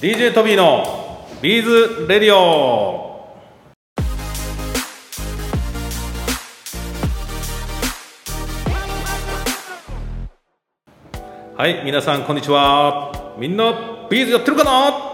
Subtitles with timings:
[0.00, 3.34] DJ トビーのビーズレディオ。
[11.56, 13.34] はい皆さんこんにちは。
[13.40, 15.12] みんなビーズやってるかな？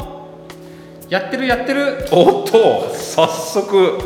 [1.09, 2.07] やってるやってる。
[2.12, 4.01] おっと早速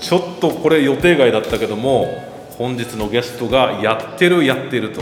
[0.00, 2.08] ちょっとこれ予定外だったけども
[2.58, 5.00] 本日のゲストがやってるやってると。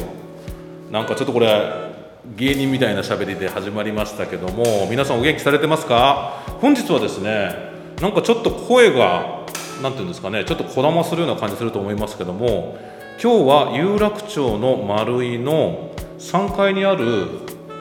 [0.91, 1.91] なんかちょっとこれ
[2.25, 6.41] 芸人みたいな喋りで始まりましたけども皆さんお元気されてますか？
[6.61, 7.53] 本日はですね
[8.01, 9.45] なんかちょっと声が
[9.83, 12.79] なんていうんですかねちょっとこだまするような感じすると思いますけども
[13.21, 15.91] 今日は有楽町の丸井の
[16.21, 17.27] 3階にある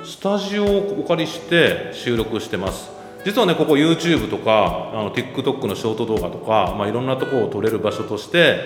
[0.04, 2.90] スタジオをお借りして収録してます。
[3.24, 8.66] 実はねここ YouTube とかあの TikTok のショート動画とか、まあ、いろんなとこを撮れる場所として、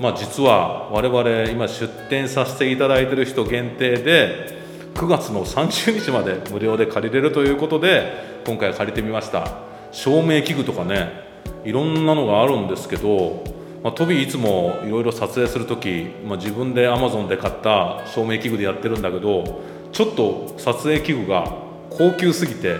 [0.00, 4.59] まあ、実は我々今出店させていただいてる人限定で
[4.94, 9.70] 9月の30日まで無料で借りれるということで今回借りてみました。
[9.92, 11.28] 照明器具とかね
[11.64, 13.42] いろんなのがあるんですけど、
[13.82, 21.52] まあ、トビーいつもいろいろ撮影する時、まあ、自分で Amazon で買った照明器具でやってるんだけどちょっと撮影器具が
[21.90, 22.78] 高級すぎて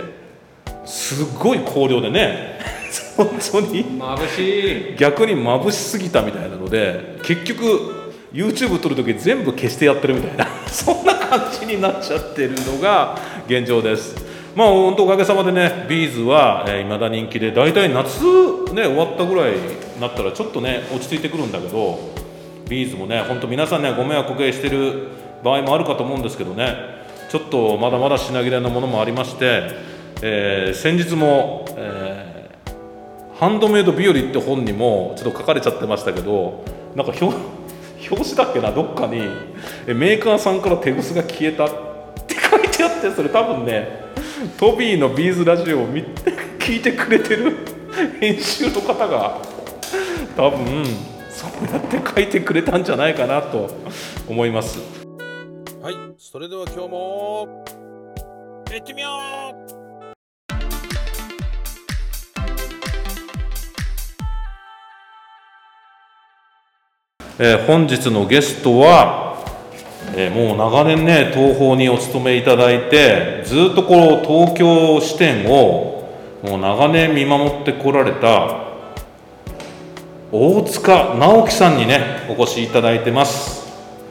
[0.85, 2.59] すごい光量でね
[3.15, 3.85] 本当に。
[3.85, 4.95] 眩しい。
[4.97, 8.01] 逆に眩しすぎたみたいなので結局
[8.33, 14.15] YouTube 撮る時全部消してやってるみたいな そんな感じになっちゃってるのが現状です。
[14.55, 18.23] まあ本当おかげさまでねビーズは、えー、未だ人気で大体夏
[18.73, 19.57] ね終わったぐらいに
[19.99, 21.99] なったらちょっとね落ち着いてくるんだけど
[22.67, 25.07] ビーズもね本当皆さんねご迷惑おかけしてる
[25.43, 26.75] 場合もあるかと思うんですけどね
[27.29, 29.69] ちょっとまだまだ品切れのものもありまして、
[30.21, 32.31] えー先日も、えー
[33.41, 36.63] ハンドメイド日和って本にもちょっと書かれちゃってましたけど
[36.95, 37.35] なんか表
[38.09, 39.21] 表紙だっけなどっかに。
[39.87, 41.69] メーカーさんから手ぐすが消えたっ
[42.25, 43.87] て書いてあってそれ多分ね
[44.57, 46.03] トビーのビーズラジオを見
[46.59, 47.57] 聞いてくれてる
[48.19, 49.37] 編集の方が
[50.35, 50.85] 多分
[51.29, 53.69] そうやって書いてくれたんじゃないかなと
[54.27, 54.79] 思います。
[55.81, 57.63] はいそれでは今日も
[58.71, 59.09] 行ってみよ
[59.57, 59.60] う。
[67.43, 69.43] えー本日のゲストは、
[70.15, 76.07] えーもう長年ね東宝にお勤めいただいてずっとこう東京支店を
[76.43, 78.67] もう長年見守ってこられた
[80.31, 83.65] 大塚直樹さんにねお越しいただいてます。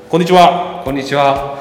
[0.08, 0.82] こんにちは。
[0.84, 1.56] こんにちは。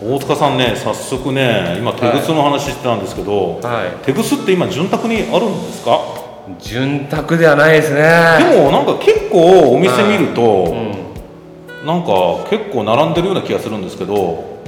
[0.00, 5.90] 大塚さんね早速ね今手ぐすの話してたんですけど、は手ぐすって今潤沢にあるんですか？
[5.96, 6.19] い
[6.58, 8.00] 潤沢ではないですね。
[8.38, 11.86] でもなんか結構お店見ると、うん。
[11.86, 12.10] なんか
[12.50, 14.60] 結構並んでるような気がするんですけど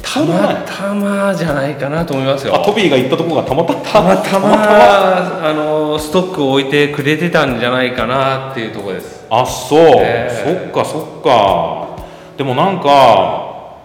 [0.00, 2.54] たまたまじゃないかなと思いますよ。
[2.54, 3.80] あトビーが行ったところがたまたま。
[3.80, 9.26] たまたまあのストックを置いてくれてたんじゃないかなっていうところです。
[9.28, 10.70] あそう、え。
[10.72, 11.96] そっかそっか。
[12.36, 13.76] でもなんか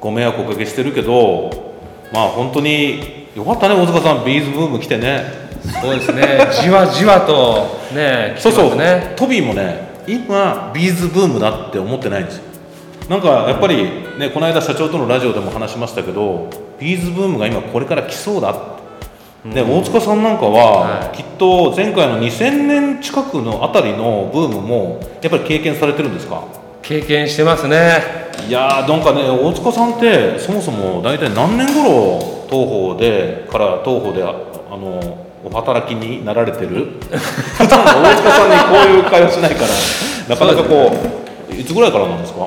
[0.00, 1.50] ご迷惑おかけしてるけど
[2.12, 4.24] まあ本当によかったね大塚さん。
[4.24, 5.45] ビーズブーム来てね
[5.82, 6.48] そうですね。
[6.62, 8.70] じわじわとね来てそう。
[8.70, 8.78] そう、
[9.16, 12.44] トビーもね今ビーズブームだって思ってないんですよ。
[13.08, 13.84] なんかやっぱり
[14.18, 16.50] ねこの間社長とのラジオでも話しましたけど
[16.80, 18.50] ビーズブームが今これから来そうだ。
[18.50, 21.16] ってで大塚さんなんかは、はい。
[21.16, 26.42] きっと前回の2000年近くのあたりのブームもやっぱり経験されてるんですか？
[26.82, 28.26] 経験してますね。
[28.48, 32.18] いやーなんかね大塚さんってそもそも大体何年頃
[32.50, 34.30] 東宝でから東宝であ
[34.72, 36.88] あのお働きになられてる？
[37.58, 39.68] 大塚さんにこういう会話しないから
[40.28, 40.92] なかなかこ
[41.50, 42.46] ういつぐらいからなんですか？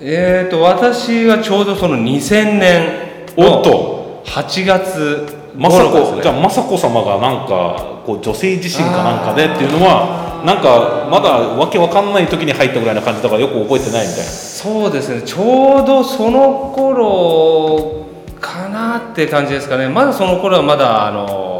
[0.00, 2.88] えーと私はちょうどその2000年
[3.36, 4.02] おっと。
[4.24, 5.26] 8月
[5.58, 6.16] 雅頃ですね。
[6.18, 14.30] 子じゃあ雅子様がなんかこう女性自身かなんかでっていうのはなんかまだわけわかんない時に入ったぐらいな感じだからよく覚えてないみたいな。
[14.30, 15.22] そうですね。
[15.22, 18.06] ちょうどその頃
[18.40, 19.88] かなって感じですかね。
[19.88, 21.51] まだその頃はまだあの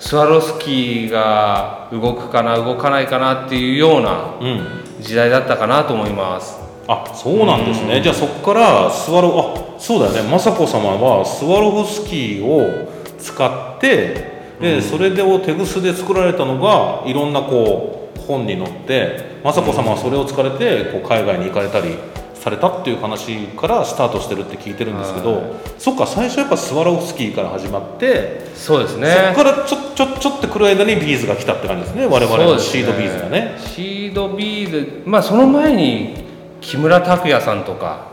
[0.00, 4.80] スワロフスキーが動くかな動かないかなっていうようなうん。
[5.00, 6.58] 時代だったかなと思います。
[6.86, 10.30] あそうなんですね、じゃあそこからスワロあそうだよね。
[10.30, 21.96] 雅子様はスワロフスキーを使ってで、それでを手ぐすで作られたのがいろんなこう本に載って雅子様はそれを使われてこう海外に行かれたり
[22.40, 25.44] されたっていう話からスタートしてるって聞いてるんですけど、はい。
[25.78, 29.14] そっか最初やっぱスワロフスキーから始まって、そうですね。
[29.34, 33.56] そこからちょちょちょってくる間にビーズが来たって感じですね我々のシードビーズがね。
[33.58, 36.24] シードビーズまあその前に
[36.60, 38.08] 木村拓哉さんとか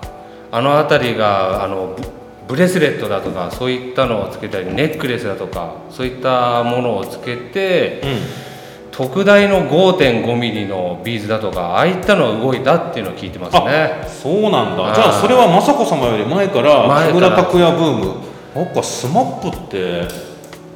[0.52, 2.08] あの辺りがあのブ
[2.48, 8.02] ブレスレットだとかそういったのをつけたりネックレスだとかそういったものをつけて、
[8.98, 14.04] 特大の5 5ミリのビーズだとかああいったのが動いたっていうのを聞いてますね。
[14.08, 14.82] そうなんだ。
[14.82, 18.16] はいじゃあそれは雅子様より前から木村拓哉ブーム
[18.56, 20.08] なんか SMAPって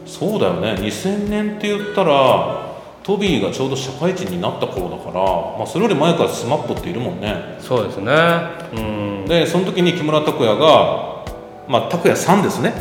[0.06, 0.74] そうだよね。
[0.74, 5.14] 2000年って言ったらトビーがちょうど社会人になった頃だから、
[5.58, 7.58] まあ、それより前から SMAPっているもんね。
[7.60, 8.14] そうですね。
[8.76, 9.26] うん。
[9.26, 11.24] でその時に木村拓哉が
[11.68, 12.72] まあ拓哉さんですね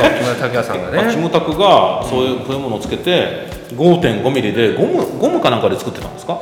[0.00, 6.40] 木村拓哉さんがまあキねムタクがそういうこういうものをつけて5 5ミリでゴムゴムかなんかで作ってたんですか？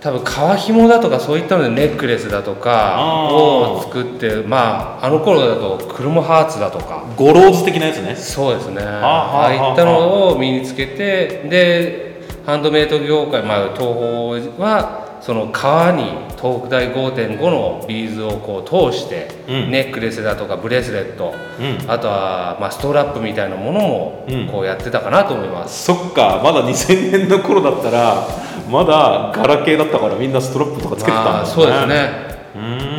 [0.00, 7.04] 多分革紐だとかそういったのでネックレスだとかを作ってまああの頃だとクロムハーツだとか。
[7.16, 8.14] ゴローズ的なやつね。
[8.14, 8.84] そうですね。
[8.84, 9.44] はあ。
[9.44, 19.70] ああいったのを身につけてでハンドメイド業界、まあ、トーホーはその革に特大5.5のビーズをこう通して、うん。
[19.70, 21.90] ネックレスだとかブレスレット、うん。
[21.90, 24.46] あとは、まあ、ストラップみたいなものもうん。
[24.48, 28.28] こうやってたかなと思います、そっかまだ2000年の頃だったら
[28.70, 32.10] まだガラケーだったからみんなストラップとかつけてたんだまあそうですね。
[32.54, 32.93] うーん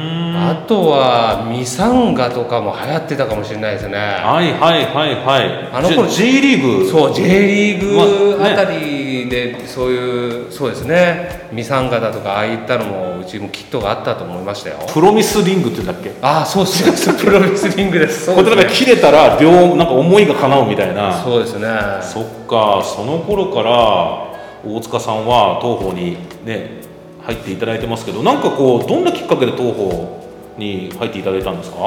[0.50, 3.98] あとはミサンガとかも流行ってたかもしれないですね。
[3.98, 5.70] はいはいはいはい。
[5.74, 6.90] あの頃 J リーグ。
[6.90, 11.48] そう J リーグまあたりでそういうそうですね。
[11.52, 14.78] ミサンガだとかああいったのもうちもキットがあったと思いましたよ。
[14.94, 16.12] プロミスリングって言うんだっけ？
[16.22, 18.28] ああそうそうそう プロレスリングです。
[18.28, 18.44] ですね。
[18.44, 21.14] なんか切れたら両なんか思いが叶うみたいな。
[21.24, 21.68] そうですね。
[22.02, 22.82] そっか。
[22.84, 24.26] その頃から
[24.68, 26.82] 大塚さんは東宝にね
[27.26, 30.25] 入っていただいてますけどなんかこうどんなきっかけで東宝
[30.58, 31.78] に入っていただいたんですか？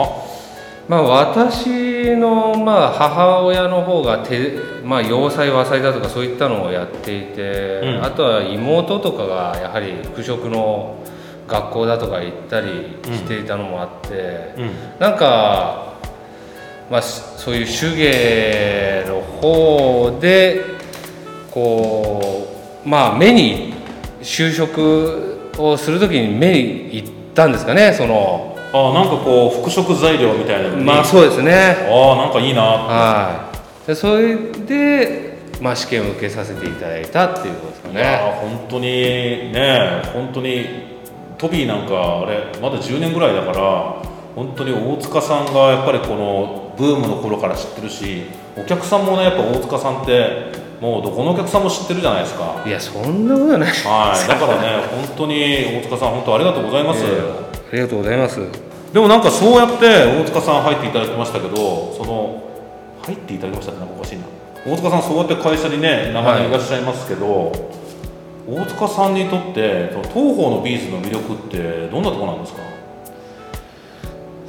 [0.89, 8.05] まあ私のまあ母親の方が手まあ洋裁和裁だとかそういったのをやっていて、うん。
[8.05, 10.97] あとは妹とかがやはり服飾の
[11.47, 14.71] 学校だとか行ったりしていたのもあって、うん。
[14.99, 15.95] なんか、
[16.91, 20.63] まあ、しそういう手芸の方で
[21.51, 22.49] こ
[22.85, 23.75] うまあ目に
[24.23, 31.89] 就職をする時に目に行ったんですかねそのあなんかこう服飾材料みたいなまあそうですね。
[31.91, 33.51] ああなんかいいなは
[33.85, 33.87] い。
[33.87, 38.83] でそれで、まあ、試験を受けさせていただいたっていうことですかいやねー本当に
[39.53, 40.67] ね本当に
[41.39, 44.03] トビーなんかあれまだ10年ぐらいだから
[44.35, 48.25] 本当に大塚さんがやっぱりこのブームの頃から知ってるし
[48.57, 52.63] お客さんもねやっぱ大塚さんってもうどこのお客さんも知ってるじゃないですか。
[52.65, 53.71] いやそんなことはない。
[53.71, 54.29] はい。
[54.29, 57.03] だからね本当に大塚さん本当ありがとうございます、
[57.71, 58.41] ありがとうございます。
[58.93, 62.43] でもなんかそうやって大塚さん入っていただきましたけどその
[63.03, 64.25] 入っていただきましたってなんかおかしいな。
[64.67, 66.53] 大塚さんそうやって会社にね長年い。
[66.53, 67.53] らっしゃいますけど、
[68.49, 72.61] 大塚さんにとってその東宝のビーズの魅力ってどんなところなんですか？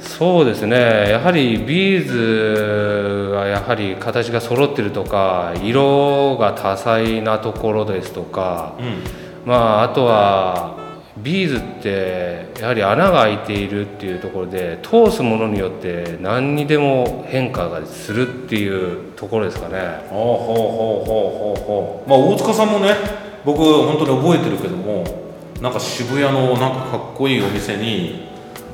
[0.00, 1.10] そうですね。
[1.10, 9.02] やはりビーズがやはり形が揃ってるとか色が多彩なところですとかうん。
[9.44, 10.76] まああとは
[11.22, 20.06] ビーズってやはり穴が開いているっていうところで通すものによって何にでも変化がするっていうところですかね。
[20.08, 22.08] ほうほうほうほうほうほう。
[22.08, 22.94] まあ大塚さんもね
[23.44, 25.04] 僕本当に覚えてるけども
[25.60, 28.28] なんか渋谷のなんかかっこいいお店に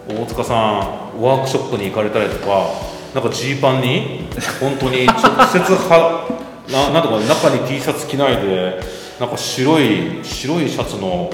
[0.08, 2.70] 大塚さんワークショップに行かれたりとか
[3.14, 4.28] なんかジーパンに
[4.60, 5.16] 本当に直
[5.48, 5.58] 接
[5.88, 6.28] は
[6.70, 8.81] ななんとか中に T シャツ着ないで
[9.19, 11.31] なんか白い白いシャツの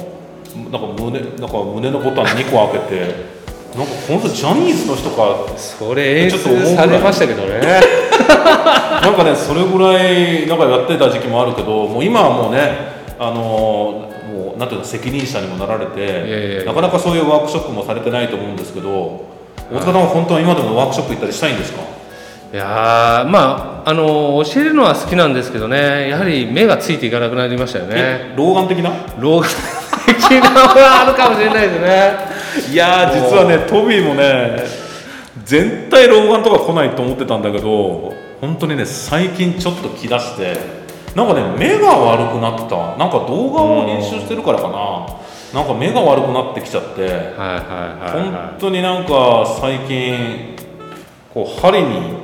[0.56, 3.32] なんか胸なんか胸のボタン2個開けて
[3.76, 7.60] なんか本当ジャニーズの人かそれ演ちょっとましたけどね。
[9.02, 12.70] なんかねそれぐらいなんかやってた時期もあるけどもう今はもうね
[13.18, 19.26] あのーもうなんていうの責任者にもなられてなかなかそういうワークショップもされてないと思うんですけど
[19.70, 21.82] 大塚さんは本当は今でもワークショップ行ったりしたいんですか？
[22.52, 26.08] いやーまああの教えるのは好きなんですけどね。
[26.10, 27.94] やはり目がついていかなくなりましたよね。
[27.96, 28.90] え老眼的な？
[29.18, 29.48] 老眼
[30.14, 32.72] 的なのはあるかもしれないですね。
[32.72, 34.64] いやー実はねトビーもね
[35.44, 40.56] 全体老眼とか来ないと思ってたんだけど本当にね最近ちょっと来だして
[41.14, 42.96] なんかね目が悪くなった。
[42.96, 45.06] なんか動画を編集してるからかな。
[45.52, 50.56] なんか目が悪くなってきちゃってはいはいはい、本は当になんか最近
[51.34, 52.16] こう針に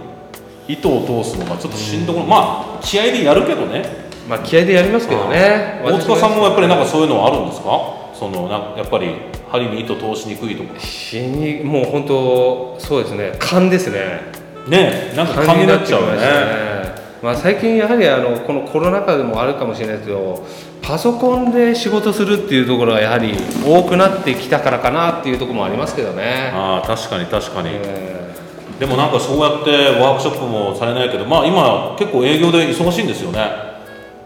[0.67, 3.81] 糸を通すのがちょっとしんどくまあ気合でやるけどね。
[3.81, 5.81] い、まあ気合でやりますけどね。
[5.85, 7.69] 大塚さんもやっぱりなんかそういうのはあるんですか？
[8.15, 9.15] そのなやっぱり
[9.49, 10.79] 針に糸通しにくいとか。
[10.79, 13.33] 死にもう本当そうですね。
[13.39, 14.21] 勘ですね。
[14.69, 16.79] ねなんか勘になっちゃうよね。
[17.21, 20.47] まあ、最近やはりあのこのコロナ禍でもあるかもしれないですけど
[20.81, 23.35] パソコンで仕事するっていうところがやはり
[23.67, 28.35] 多くなってきたからかなっていうところもありますけどね、ああ確かに確かに、え。
[28.79, 33.41] でもなんかそうやってワークショップもされないけどまあ今結構営業で忙しいんですよね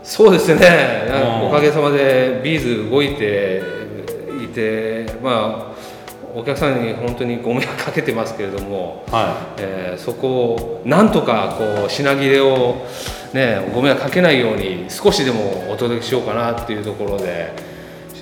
[0.03, 1.49] そうですね、うん。
[1.49, 3.63] おかげさまでビーズ動いて
[4.45, 5.73] いて、まあ、
[6.35, 12.87] お客さんに本当にご迷惑かけてますけれども、はえーそこをなんとかこう品切れを、
[13.35, 17.53] ね、ご迷惑かけないように少しでもお届けしようかなっていうところで、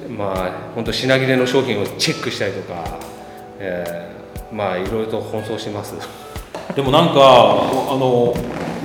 [0.09, 2.99] まあ、本当品切れの商品をチェックしたりとか、
[3.59, 5.95] えーまあいろいろと奔走してます。
[5.95, 8.35] いでもなんかあの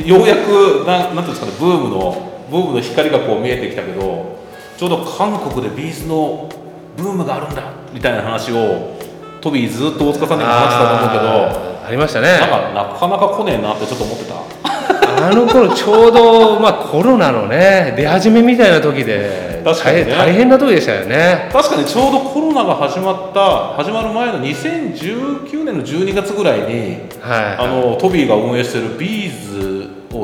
[0.06, 4.40] ようやくななんていうんですかねブームのブームの光がこう見えてきたけど
[4.78, 6.50] ちょうど韓国でビーズの
[6.96, 8.96] ブームがあるんだみたいな話を
[9.42, 12.30] トビーずっと大塚さんにも話してたと思うけどありましたね。
[12.40, 14.36] なんかなかなか来ねえなってちょっと思ってた。
[15.28, 20.04] あの頃ちょうど、まあ、コロナのね出始めみたいな時で確かにね。
[20.06, 21.50] 大変大変な時でしたよね。
[21.54, 27.58] 確かにちょうどコロナが始まった始まる前の2019年の12月ぐらいにはい。
[27.60, 29.75] あのトビーが運営してるビーズ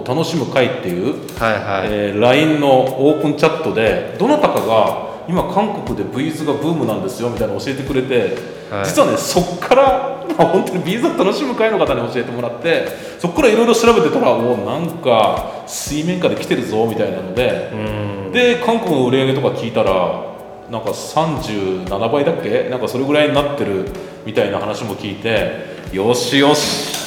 [0.01, 8.35] を楽しむ会っていう、はいはい、えー LINE のオープンチャットでどなたかが今韓国でビーズがブームなんですよみたいなの教えてくれて、
[8.69, 8.85] はい。
[8.85, 12.87] 実はねそっから、まあ、本当にビーズを楽しむ会の方に教えてもらって
[13.19, 18.31] そこからいろいろ調べてたらおなんか水面下で来てるぞみたいなので、うん。
[18.33, 20.31] で韓国の売り上げとか聞いたら
[20.69, 22.69] なんか37倍だっけ？
[22.69, 23.85] なんかそれぐらいになってる
[24.25, 25.51] みたいな話も聞いて
[25.91, 27.00] よしよし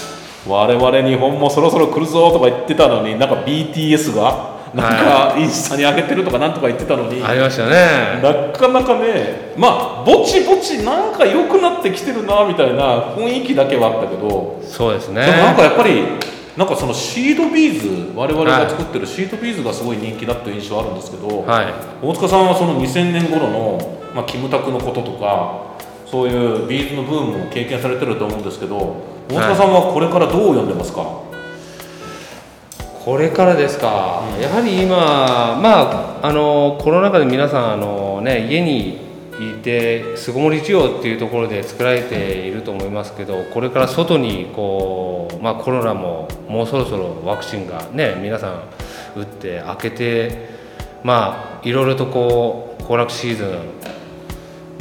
[0.47, 8.21] 我々日本もそろそろ来るぞとか言ってたのになんか BTS がなんかインスタに上げてるとかなんとか言ってたのに、ありましたね。
[8.21, 15.25] なかなかねまあぼちぼちなんか良くなってきてるなみたいな雰囲気だけはあったけどそうですね。
[15.25, 16.03] でもなんかやっぱり
[16.57, 21.67] なんかそのシードビーズ我々が作ってるシードビーズがすごい人気だっていう印象あるんですけど、はい。
[22.03, 25.75] 大塚さんはその2000年頃の、まあ、キムタクのこととか
[26.07, 31.23] そういうビーズのブームを経験されてると思うんですけど大塚さんはこれからどう読んでますか、
[33.05, 39.05] これからですか、やはり今まああのコロナ禍で皆さんあのね家に
[39.41, 48.63] いて巣ごもり需要っていうところで作られていると思いますけどこれから外にこう、まあ、コロナももうそろそろワクチンがね皆さん
[49.19, 50.49] 打って開けて
[51.03, 53.95] まあいろいろとこう行楽シーズン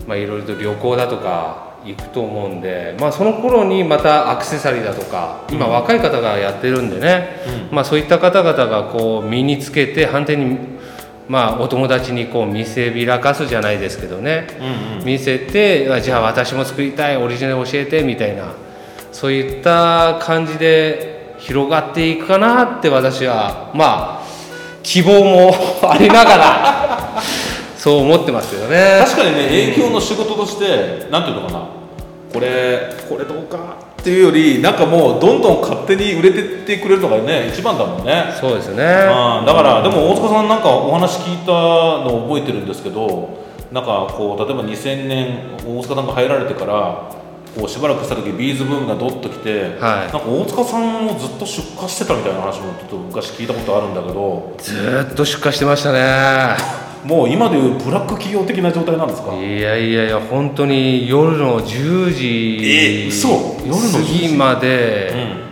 [0.07, 10.57] まあ、いろいろと旅行だとか行くと思うんで、まあ、その頃にまたアクセサリーだとか今若い方がやってるんでね、まあ、そういった方々がこう身につけて反対に、
[11.27, 14.47] まあ、お友達にこう見せびらかすじゃないですけどね、
[15.05, 18.53] 見せてあじゃあ私も作りたいオリジナル教えてみたいな
[19.11, 24.23] そういった感じで広がっていくかなって私はまあ
[24.83, 25.53] 希望も
[25.89, 27.21] ありながら
[27.83, 29.01] そう思ってますよね。
[29.03, 31.67] 確かにね営業の仕事としてなんていうのかな
[32.33, 38.75] これこれどうかっていうよりなんかもうどんどん勝手に売れてってくれるのがね一番だもんねそうですね。
[38.75, 47.11] うんだからでも大塚さんなんかお話聞いたのを覚えてるんですけどなんかこう例えば2000年大塚さんが入られてから
[47.53, 56.82] こうしばらくした時ビーズブームがどっと来て、はいなんか大塚さんもずっと出荷してたみたいな話もちょっと昔聞いたことあるんだけどずーっと出荷してましたね。
[57.05, 59.33] もう今でいうブラック企業的な状態なんですか？
[59.35, 63.27] いやいやいや本当に夜の10時え嘘！
[63.65, 65.43] 夜の10時過ぎまうでん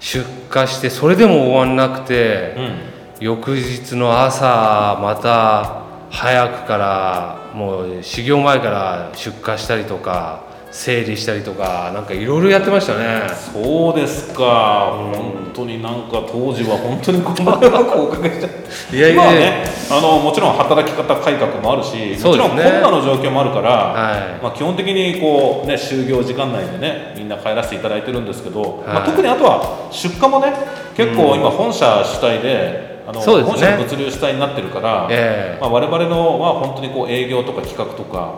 [0.00, 0.24] 出
[0.54, 2.88] 荷してそれでも終わんなくて、うん。
[3.20, 13.22] 翌日の朝また早くからもう始業前から出荷したりとか整理したりとかなんかいろいろやってましたね。
[13.52, 19.22] そうですか、本当になんか当時は本当にご迷惑をおかけしちゃっていやいやいや。
[19.22, 24.42] 今はねあのもちろん働き方改革もあるし、もちろんコロナの状況もあるから、はい。
[24.42, 30.52] まあ、基本的にこう、ね、就業時間内でねみんな帰らせていただいてるんですけど、まあ、はい特にあとは出荷もね
[30.94, 33.52] 結構今本社主体で、あのそうですね。
[33.52, 35.60] 本社の物流主体になってるから、ええ。
[35.60, 38.34] まあ、我々のは本当にこう営業とか企画とか、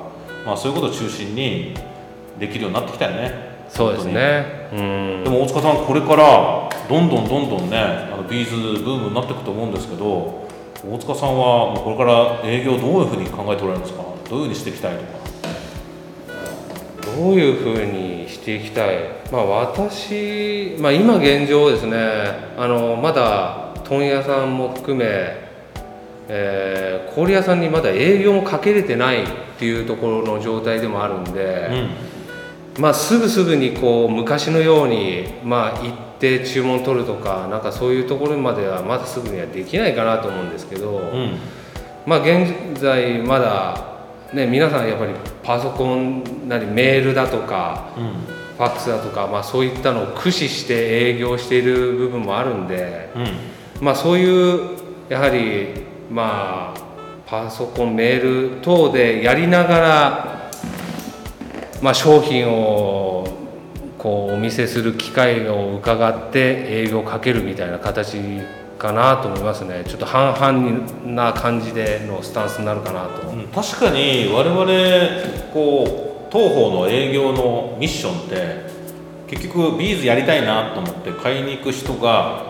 [0.46, 1.74] まあ、そういうことを中心に
[2.40, 3.50] できるようになってきたよね。
[3.68, 4.68] そうです本ね。
[4.72, 4.74] う
[5.20, 5.24] ん。
[5.24, 10.48] でも大塚さんこれからどんどんどんどんねあのビーズブームになっていくと思うんですけど
[10.84, 14.02] 大塚さんはこれから営業どういうふうに考えておられるんですか？
[14.28, 15.20] どういうふうにしていきたいとか？
[17.16, 18.96] どういうふうにしていきたい、
[19.30, 21.96] まあ、私、まあ、今現状ですね。
[22.56, 25.04] あのまだ問屋さんも含め、
[26.28, 29.26] えー氷屋さんにまだ営業もかけれてないっ
[29.58, 31.88] ていうところの状態でもあるんで、
[32.78, 40.98] まあ、すぐすぐにこう昔のように、まあ、行って注文取るとかなんかそういうところまではまだすぐにはできないかなと思うんですけど。
[40.98, 41.38] うん
[42.06, 43.76] まあ現在まだ
[44.32, 45.12] ね皆さんやっぱり
[45.42, 48.04] パソコンなりメールだとかうん
[48.60, 54.76] フファックスだとか、まあ、そういったのを駆使して営業している部分もあるんで、うんまあ、そういう
[55.08, 55.68] やはり
[56.10, 56.80] まあ
[57.26, 60.29] パソコンメール等でやりながら、
[61.82, 63.26] まあ、商品を
[63.96, 68.18] こうお見せする機会を伺って営業をかけるみたいな形
[68.78, 73.20] かなと思いますねちょっと半々な感じでのスタンスになるかなと。
[73.54, 78.70] 確かに我々こう東方の営業のミッションって
[79.26, 82.49] 結局ビーズやりたいなと思って買いに行く人が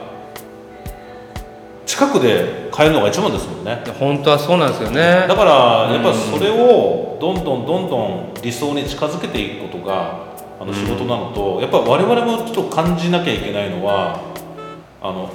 [2.00, 3.84] 近くで買えるのが一番ですもんね。
[3.98, 5.26] 本当はそうなんですよね。
[5.28, 10.24] だからやっぱそれをどんどんどんどん理想に近づけていくことが
[10.58, 14.18] あの仕事なのと、やっぱ我々もちょっと感じなきゃいけないのは
[15.02, 15.30] あの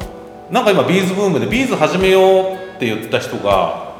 [0.50, 3.93] なんか今ビーズブームでビーズ始めようって言った人が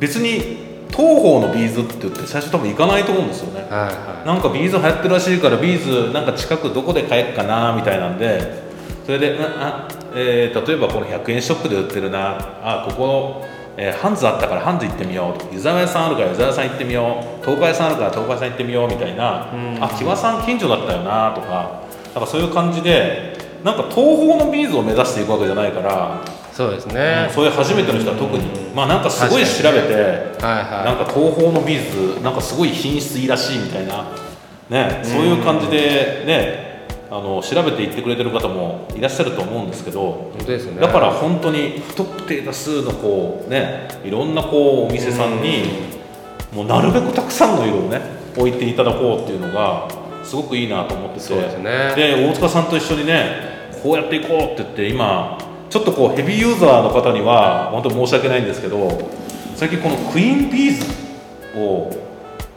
[0.00, 3.60] 別にトーホーのビーズって言って最初多分行かないと思うんですよね。
[3.60, 8.64] はいはなんかビーズ流行ってるらしいからビーズなんか近くどこで買えっかなみたいなんで
[9.06, 12.36] それで、うんあえー例えばこの100円ショップで売ってるな。
[12.62, 15.38] あここ、えーハンズあったからハンズ行ってみよう。
[15.38, 17.44] とユザワヤさんあるからユザワヤさん行ってみよう。
[17.44, 19.48] トーカイさんあるからトーカイさん行ってみようみたいな、
[19.80, 21.82] あ貴和さん近所だったよなとか。
[22.14, 29.94] なんかそういう感じでなんかトーホーのビーズを目指していくわけじゃないから、いそうですね、そういう初めての人は特に、まあなんかすごい調べて。
[30.44, 30.84] はいはい。
[30.84, 34.04] なんかトーホーのビーズなんかすごい品質いいらしいみたいな、
[34.68, 36.63] ね、そういう感じでね
[37.14, 40.80] あの調べていってくれてる方もいらっしゃると思うんですけど本当ですね。
[40.80, 45.62] だから本当に不特定多数のこうねいろんなこうお店さんに
[46.52, 48.00] もうなるべくたくさんの色をね
[48.36, 49.88] 置いていただこうっていうのが
[50.24, 51.20] すごくいいなと思ってて。
[51.20, 51.92] そうですね。
[51.94, 55.38] で大塚さんと一緒にねこうやっていこうって言って今
[55.70, 59.08] ちょっとこうヘビーユーザーの方には本当申し訳ないんですけど
[59.54, 61.92] 最近このクイーンビーズを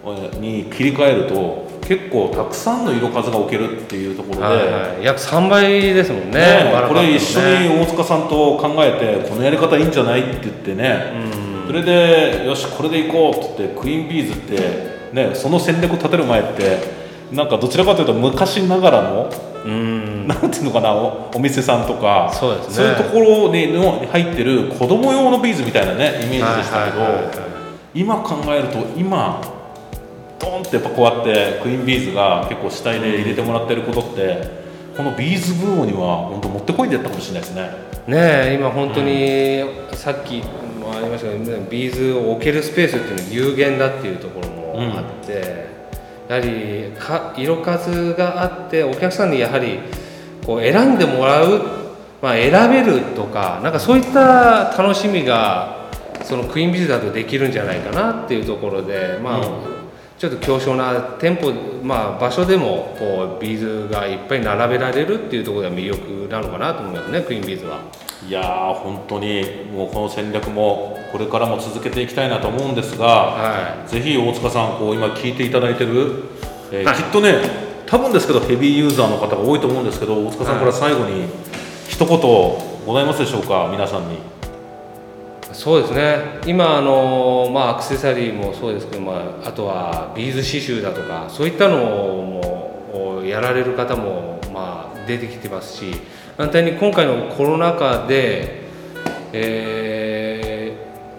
[0.08, 4.56] えに切り替えると結構たくさんの色数が置けるっていうところで、はい
[4.96, 11.14] はい、約3倍ですもんねねこれ一緒ねに大塚さんと考えてこのやり方いいんじゃないって言ってね、
[11.66, 16.78] それでよしこれでいこうって言ってクイーンビーズって、ね、その戦略を立てる前って
[17.32, 19.32] なんかどちらかというと昔ながらの
[19.66, 20.28] うん。
[20.28, 22.88] なんていうのかなおお店さんとかそうですね。
[22.88, 27.48] いうところにの入ってる子供用のビーズみたいなねイメージでしたけど、
[27.94, 29.42] 今考えると今
[30.52, 34.48] ドンってやっぱこうやってクイーンビーズが結構主体で入れてもらってることって、
[34.96, 37.62] このビーズブームには本当もってこいでやったかもしれないですね。
[38.08, 38.18] ね
[38.52, 40.42] え今本当にさっき
[40.80, 45.68] もありましたけどビーズを置けるスペースっていうのは有限だっていうところもあって、
[46.30, 49.80] やはりか色数があってお客さんにやはり
[50.46, 51.62] こう選んでもらう、
[52.22, 55.90] まあ、選べるとかなんかそういった楽しみが
[56.24, 59.77] そのクイーンビーズだとできるんじゃないかなっていうところでまあ、うん
[60.18, 61.52] ちょっと狭小な店舗、
[61.84, 67.82] まあ、場所でもこうビーズがいっぱい並べられるっていうところが魅力なのかなと思いますねクイーンビーズは。
[68.28, 76.24] いやー本当にもうこの戦略もこれからも続けていきたいなと思うんですが、はぜひ大塚さんこう今聞いていただいてる、
[76.72, 81.28] えーはいきっとね多分ですけどヘビーユーザーの方が多いと思うんですけど大塚さんから最後に
[81.88, 82.20] 一言
[82.86, 84.37] ございますでしょうか皆さんに。
[85.58, 95.96] そうですね今あの、まあ、アクセサリーもそうですけど、まあ、あとはビーズ刺繍だとかそういったのもやられる方も、まあ、出てきてますし
[96.38, 98.62] 反対に今回のコロナ禍で、
[99.34, 100.48] えー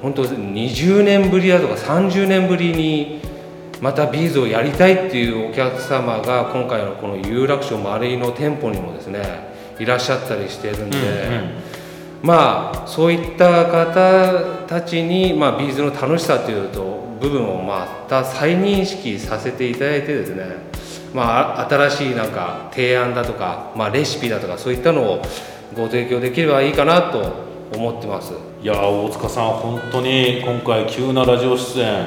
[0.00, 3.20] 本当20年ぶりだとか30年ぶりに
[3.80, 9.48] またビーズをやりたいっていうお客様が今回のこの有楽町マルイの店舗にもですね
[9.80, 11.67] いらっしゃったりしてるんで。
[12.22, 20.44] まあそういった方たちに、まあ、ビーズの楽しさというと部分をまた再認識させていただいてですね、
[21.14, 25.22] まあ、新しいなんか提案だとか、まあ、レシピだとかそういったのを
[25.74, 28.32] ご提供できればいいかなと思ってます。
[28.62, 32.06] いや大塚さん本当に今回急なラジオ出演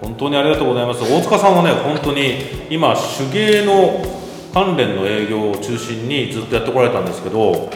[0.00, 1.02] 本当にありがとうございます。
[1.02, 2.38] 大塚さんはね本当に
[2.70, 4.02] 今手芸の
[4.52, 7.70] 関連の営業を中心にずっとやってこられたんですけど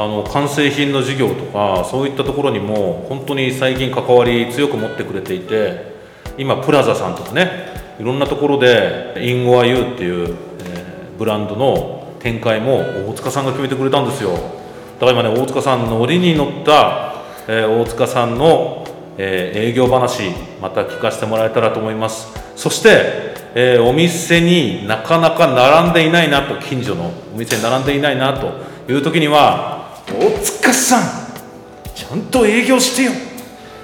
[0.00, 5.92] あの完成品の事業とかそういったところにも本当に最近関わり強く持ってくれていて
[6.38, 12.78] 今プラザさんとかねいろんなところでインゴアユーっていう、えーブランドの展開も
[13.10, 14.30] 大塚さんが決めてくれたんですよ。
[14.98, 18.86] だから今ね大塚さんのノリに乗った、えー大塚さんの、
[19.18, 20.30] えー営業話
[20.62, 22.32] また聞かせてもらえたらと思います。
[22.56, 28.50] そして、えお店になかなか並んでいないなと近所のお店に並んでいないなと
[28.90, 29.79] いう時には
[30.18, 31.02] 大塚さん
[31.94, 33.12] ちゃんと営業してよ。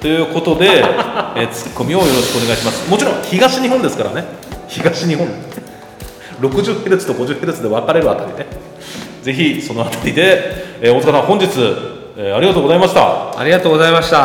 [0.00, 0.78] ということで、
[1.36, 2.90] えーツッコミをよろしくお願いします。
[2.90, 4.24] もちろん東日本ですからね。
[4.68, 5.26] 東日本。
[6.40, 8.46] 60Hz と 50Hz で分かれるあたりね。
[9.22, 11.46] ぜひそのあたりで、えー大塚さん本日、
[12.16, 13.38] えーありがとうございました。
[13.38, 14.16] ありがとうございました。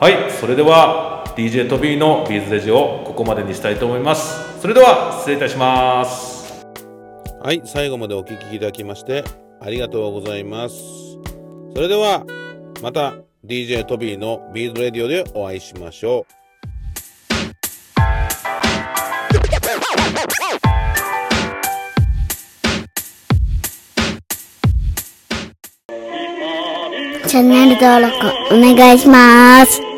[0.00, 4.60] はいそれでは DJ トビーのビーズレジをここまでにしたいと思います。
[4.60, 6.66] それでは失礼いたします。
[7.42, 9.24] はい、最後までお聞きいただきまして
[9.60, 11.09] ありがとうございます。
[11.74, 12.24] それでは
[12.82, 16.40] また DJ トビーのビーズレディオでお会いしましょう。
[27.28, 28.16] チャンネル登録
[28.52, 29.89] お願いします。